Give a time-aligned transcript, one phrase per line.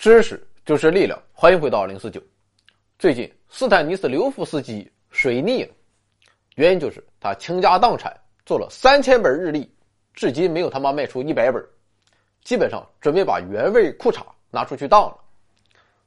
[0.00, 2.22] 知识就是力量，欢迎回到零四九。
[2.98, 5.74] 最近，斯坦尼斯刘夫斯基水逆了，
[6.54, 9.70] 原因就是他倾家荡产做了三千本日历，
[10.14, 11.62] 至今没有他妈卖出一百本，
[12.42, 15.14] 基本上准备把原味裤衩拿出去当了。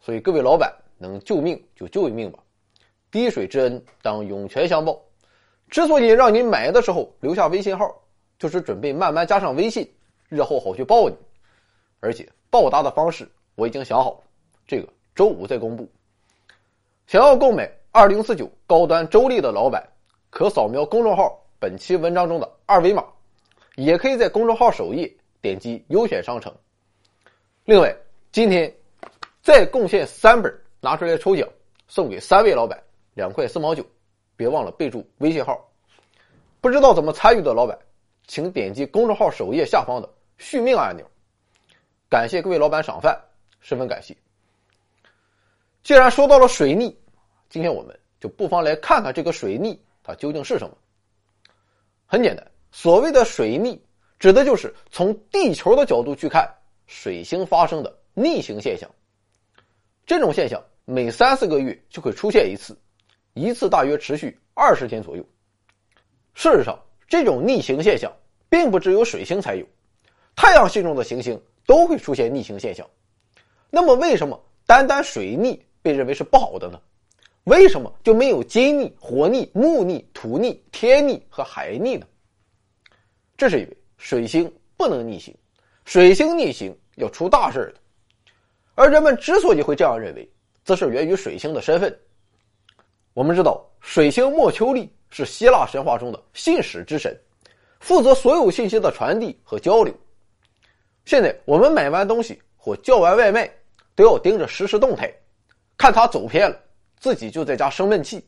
[0.00, 2.38] 所以各位老板能救命就救一命吧，
[3.10, 5.02] 滴水之恩当涌泉相报。
[5.68, 7.92] 之所以让你买的时候留下微信号，
[8.38, 9.92] 就是准备慢慢加上微信，
[10.28, 11.16] 日后好去报你，
[11.98, 13.28] 而且报答的方式。
[13.60, 14.20] 我已经想好了，
[14.66, 15.86] 这个周五再公布。
[17.06, 19.86] 想要购买二零四九高端周历的老板，
[20.30, 23.04] 可扫描公众号本期文章中的二维码，
[23.76, 26.50] 也可以在公众号首页点击优选商城。
[27.66, 27.94] 另外，
[28.32, 28.74] 今天
[29.42, 30.50] 再贡献三本
[30.80, 31.46] 拿出来抽奖，
[31.86, 33.84] 送给三位老板两块四毛九，
[34.36, 35.62] 别忘了备注微信号。
[36.62, 37.78] 不知道怎么参与的老板，
[38.26, 41.04] 请点击公众号首页下方的续命按钮。
[42.08, 43.20] 感谢各位老板赏饭。
[43.60, 44.16] 十分感谢。
[45.82, 46.98] 既然说到了水逆，
[47.48, 50.76] 今天我们就不妨来看看这个水逆它究竟是什么。
[52.06, 53.80] 很简单，所谓的水逆，
[54.18, 56.52] 指的就是从地球的角度去看
[56.86, 58.90] 水星发生的逆行现象。
[60.04, 62.76] 这种现象每三四个月就会出现一次，
[63.34, 65.24] 一次大约持续二十天左右。
[66.34, 68.12] 事实上，这种逆行现象
[68.48, 69.66] 并不只有水星才有，
[70.34, 72.88] 太阳系中的行星都会出现逆行现象。
[73.70, 76.80] 那么，为什么单单水逆被认为是不好的呢？
[77.44, 82.06] 为什么就没有金逆、火逆、木逆、土逆、天逆和海逆呢？
[83.36, 85.34] 这是因为水星不能逆行，
[85.84, 87.80] 水星逆行要出大事的。
[88.74, 90.28] 而人们之所以会这样认为，
[90.64, 91.98] 则是源于水星的身份。
[93.14, 97.18] 我们知道，水星莫丘利是希腊神话中的信使之神，
[97.80, 99.94] 负责所有信息的传递和交流。
[101.06, 103.50] 现在我们买完东西或叫完外卖。
[104.00, 105.12] 都要盯着实时动态，
[105.76, 106.56] 看他走偏了，
[106.98, 108.26] 自己就在家生闷气。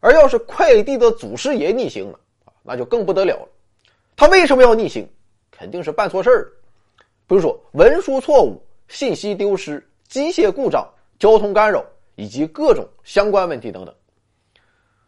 [0.00, 2.20] 而要是快递的祖师爷逆行了，
[2.62, 3.48] 那就更不得了了。
[4.14, 5.10] 他为什么要逆行？
[5.50, 6.52] 肯定是办错事儿了，
[7.26, 10.86] 比如说文书错误、信息丢失、机械故障、
[11.18, 11.82] 交通干扰
[12.14, 13.94] 以及各种相关问题等等。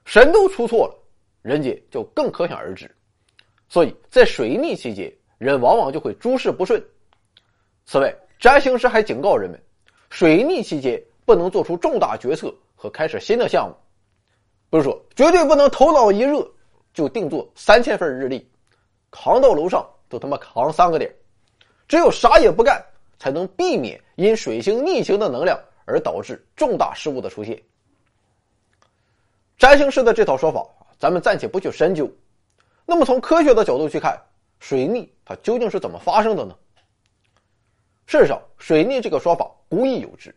[0.06, 0.94] 神都出错了，
[1.42, 2.90] 人家就更可想而知。
[3.68, 6.82] 所以在水逆期间，人往往就会诸事不顺。
[7.84, 9.60] 此外，占星师还警告人们，
[10.10, 13.74] 水逆期间不能做出重大决策和开始新的项目，
[14.70, 16.48] 不是说绝对不能头脑一热
[16.94, 18.48] 就定做三千份日历，
[19.10, 21.12] 扛到楼上都他妈扛三个点，
[21.88, 22.80] 只有啥也不干，
[23.18, 27.60] 才能避免因水星逆行的能量而导致重大失误的出现。
[29.58, 30.64] 占星师的这套说法，
[30.96, 32.08] 咱们暂且不去深究。
[32.86, 34.16] 那么从科学的角度去看，
[34.60, 36.54] 水逆它究竟是怎么发生的呢？
[38.08, 40.34] 事实上，水逆这个说法古已有之，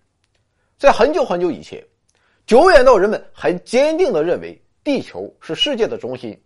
[0.77, 1.81] 在很久很久以前，
[2.45, 6.37] 久远到人们还坚定的认为地球是世界的中心。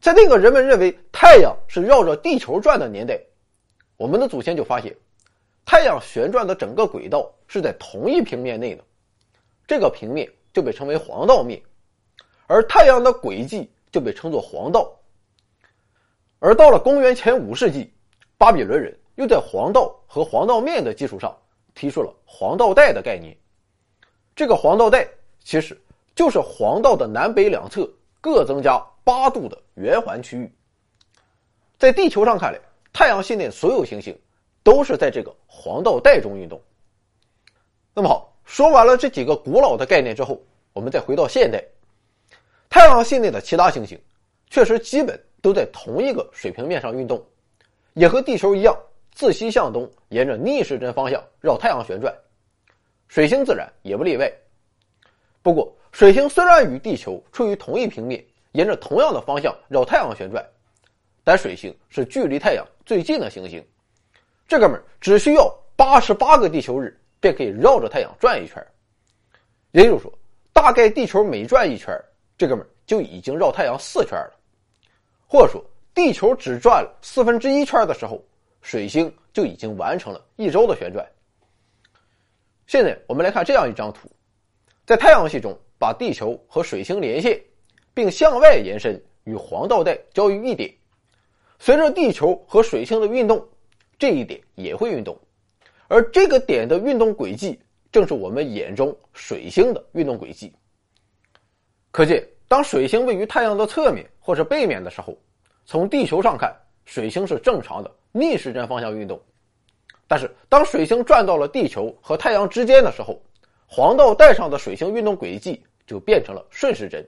[0.00, 3.20] 在那个人们认为太阳是绕着地球转的年代，
[3.98, 4.96] 我们的祖先就发现，
[5.66, 8.82] 太阳旋转的整个轨道是在同一平面内的，
[9.66, 11.60] 这个平面就被称为黄道面，
[12.46, 14.98] 而太阳的轨迹就被称作黄道。
[16.38, 17.92] 而到了公元前五世纪，
[18.38, 18.98] 巴比伦人。
[19.14, 21.36] 又在黄道和黄道面的基础上
[21.74, 23.36] 提出了黄道带的概念。
[24.34, 25.06] 这个黄道带
[25.44, 25.78] 其实
[26.14, 27.88] 就是黄道的南北两侧
[28.20, 30.50] 各增加八度的圆环区域。
[31.78, 32.58] 在地球上看来，
[32.92, 34.18] 太阳系内所有行星
[34.62, 36.60] 都是在这个黄道带中运动。
[37.92, 40.40] 那么好，说完了这几个古老的概念之后，
[40.72, 41.62] 我们再回到现代，
[42.70, 44.00] 太阳系内的其他行星
[44.48, 47.22] 确实基本都在同一个水平面上运动，
[47.94, 48.74] 也和地球一样。
[49.14, 52.12] 自西向东，沿着逆时针方向绕太阳旋转，
[53.08, 54.30] 水星自然也不例外。
[55.42, 60.44] 不过，水星虽然与地球处于同一平面，沿着同样的方向绕太阳旋转，
[61.22, 63.64] 但水星是距离太阳最近的行星，
[64.48, 68.66] 这哥们儿只需要八十八个地球日便可以绕着太阳转一圈。
[69.72, 70.12] 也就是说，
[70.52, 71.94] 大概地球每转一圈，
[72.38, 74.32] 这哥们儿就已经绕太阳四圈了。
[75.26, 75.62] 或者说，
[75.94, 78.20] 地球只转了四分之一圈的时候。
[78.62, 81.06] 水星就已经完成了一周的旋转。
[82.66, 84.08] 现在我们来看这样一张图，
[84.86, 87.38] 在太阳系中，把地球和水星连线，
[87.92, 90.72] 并向外延伸，与黄道带交于一点。
[91.58, 93.46] 随着地球和水星的运动，
[93.98, 95.16] 这一点也会运动，
[95.88, 97.60] 而这个点的运动轨迹，
[97.90, 100.52] 正是我们眼中水星的运动轨迹。
[101.90, 105.16] 可见，当水星位于太阳的侧面或者背面的时候，
[105.64, 106.52] 从地球上看，
[106.84, 107.90] 水星是正常的。
[108.14, 109.18] 逆时针方向运动，
[110.06, 113.18] 但是当水星转到了地球和太阳之间的时候，
[113.66, 117.02] 黄道带上的水星运动轨迹就变成了顺时针。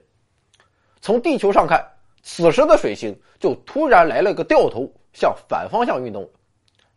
[1.01, 1.87] 从地球上看，
[2.23, 6.27] 此时的水星就突然来了个掉头，向反方向运动，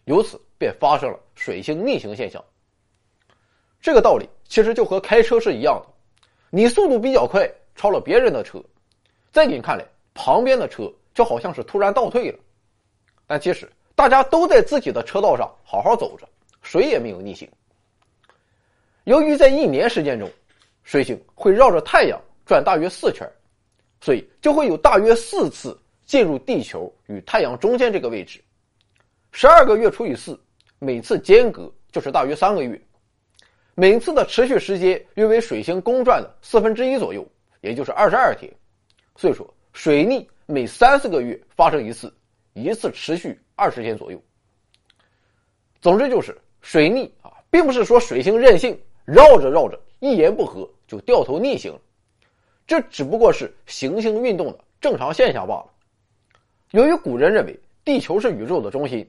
[0.07, 2.43] 由此便发生了水星逆行现象。
[3.83, 5.93] 这个道理其实就和开车是一样的，
[6.49, 7.47] 你速度比较快，
[7.77, 8.59] 超了别人的车，
[9.31, 9.85] 在你看来，
[10.15, 12.39] 旁边的车就好像是突然倒退了，
[13.29, 16.29] 但其实大家都在自己的车道上好好走着，
[16.63, 17.49] 谁也没有逆行。
[19.05, 20.29] 由于在一年时间中，
[20.83, 23.25] 水星会绕着太阳转大约四圈。
[24.01, 28.41] 所以就会有大约四次进入地球与太阳中间这个位置，
[29.33, 30.39] 十二个月除以四，
[30.79, 32.81] 每次间隔就是大约三个月，
[33.75, 37.27] 每次的持续时间约为水星公转的四分之一左右，
[37.61, 38.49] 也就是二十二天。
[39.17, 42.15] 所以说，水逆每三四个月发生一次，
[42.63, 44.23] 一次持续二十天左右。
[45.81, 51.73] 总之就是水逆啊，并不是说水星任性，绕着绕着一言不合就掉头逆行。
[52.67, 55.71] 这只不过是行星运动的正常现象罢了。
[56.73, 59.09] 由于古人认为地球是宇宙的中心，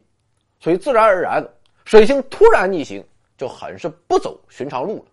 [0.60, 1.54] 所以自然而然的，
[1.84, 3.04] 水星突然逆行
[3.38, 5.06] 就很是不走寻常路了。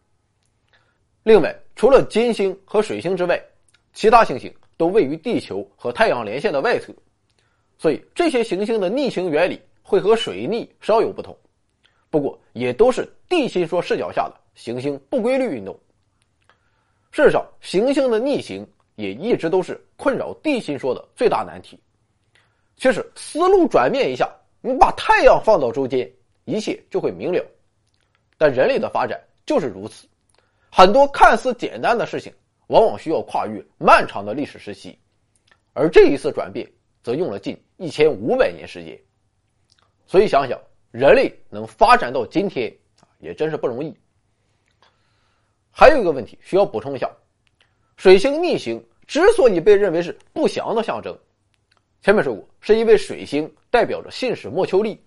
[1.25, 3.43] 另外，除了金星和水星之外，
[3.93, 6.95] 其他行星都位于地球和太阳连线的外侧，
[7.79, 11.37] 所以这些行星的逆行原理会和水逆稍有不同。
[12.11, 15.79] 不过，也都是地心说视角下的行星不规律运动。
[17.11, 21.79] 事实上，行星的逆行也一直都是困扰地心说的最大难题。
[22.77, 24.31] 其实，思路转变一下，
[24.61, 26.11] 你把太阳放到中间，
[26.45, 27.45] 一切就会明了。
[28.39, 30.07] 但人类的发展就是如此，
[30.71, 32.33] 很多看似简单的事情，
[32.67, 34.99] 往往需要跨越漫长的历史时期，
[35.73, 36.71] 而这一次转变
[37.07, 39.01] 则用了近一千五百年时间。
[40.09, 40.61] 所以，想想
[40.91, 42.77] 人类能发展到今天，
[43.21, 43.97] 也真是不容易。
[45.71, 47.09] 还有一个问题需要补充一下：
[47.97, 51.17] 水星逆行之所以被认为是不祥的象征，
[52.03, 55.01] 前面说过，是因为水星代表着信使莫丘利。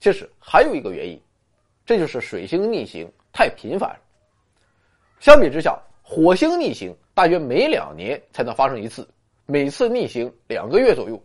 [0.00, 1.22] 其实还有一个原因，
[1.84, 3.96] 这就是水星逆行太频繁。
[5.20, 9.08] 相比之下，火星逆行大约每两年才能发生一次，
[9.46, 11.16] 每次逆行两个月左右；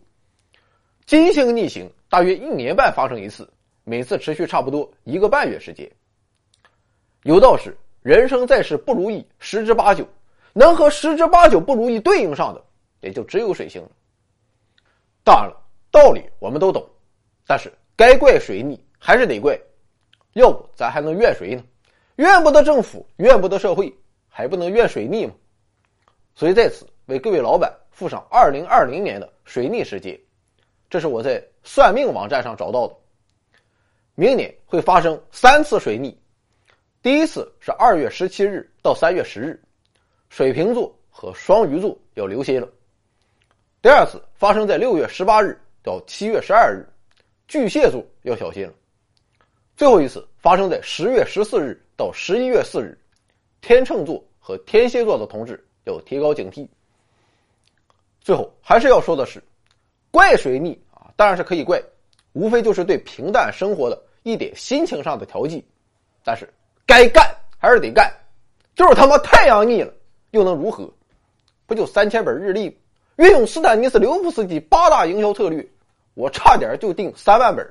[1.04, 3.48] 金星逆行大约一年半发生一次，
[3.84, 5.90] 每次持续差不多一个半月时间。
[7.24, 7.76] 有道是。
[8.02, 10.04] 人生在世不如意十之八九，
[10.52, 12.60] 能和十之八九不如意对应上的，
[13.00, 13.88] 也就只有水星了。
[15.22, 15.56] 当然了，
[15.92, 16.84] 道理我们都懂，
[17.46, 19.56] 但是该怪水逆还是得怪，
[20.32, 21.62] 要不咱还能怨谁呢？
[22.16, 23.94] 怨不得政府，怨不得社会，
[24.28, 25.32] 还不能怨水逆吗？
[26.34, 30.18] 所以在此为各位老板附上二零二零年的水逆时间，
[30.90, 32.96] 这是我在算命网站上找到的。
[34.14, 36.18] 明年会发生三次水逆。
[37.02, 39.62] 第一次是二月十七日到三月十日，
[40.28, 42.68] 水瓶座和双鱼座要留心了。
[43.80, 46.86] 第二次发生在六月十八日到七月十二日，
[47.48, 48.72] 巨蟹座要小心了。
[49.76, 52.96] 最后一次发生在十月十四日到十一月四日，
[53.60, 56.68] 天秤座和天蝎座的同志要提高警惕。
[58.22, 59.42] 最后还是要说的是，
[60.10, 61.82] 怪水逆啊，当然是可以怪，
[62.32, 65.64] 无非就是对平淡生活的一点心情上的调剂，
[66.24, 66.48] 但是。
[66.84, 67.24] 该干
[67.58, 68.12] 还是得干，
[68.74, 69.94] 就是他妈太阳逆了，
[70.32, 70.92] 又能如何？
[71.64, 72.76] 不就三千本日历？
[73.16, 75.66] 运用斯坦尼斯刘夫斯基八大营销策略，
[76.14, 77.66] 我差点就订三万本。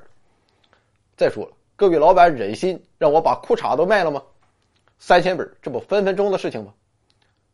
[1.14, 4.20] 再说了，各位老板忍心让我把裤衩都卖了吗？
[4.98, 6.72] 三千本，这不分分钟的事情吗？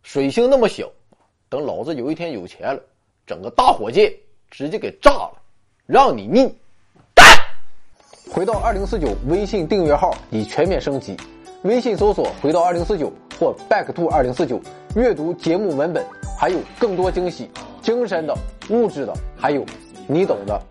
[0.02, 0.90] 水星那么小，
[1.50, 2.82] 等老子有一天有钱了，
[3.26, 4.12] 整个大火箭
[4.50, 5.32] 直接给炸了，
[5.86, 6.54] 让你逆
[7.14, 7.24] 干！
[8.30, 11.16] 回到二零四九微信订阅号已全面升级。
[11.62, 14.60] 微信搜索“回到二零四九”或 “back to 二零四九”，
[14.94, 16.06] 阅读节目文本，
[16.38, 17.50] 还有更多惊喜，
[17.82, 18.36] 精神的、
[18.70, 19.64] 物质的，还有
[20.06, 20.62] 你懂的。